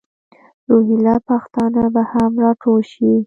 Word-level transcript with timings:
روهیله 0.69 1.15
پښتانه 1.27 1.83
به 1.93 2.03
هم 2.11 2.31
را 2.43 2.51
ټول 2.61 2.81
شي. 2.91 3.11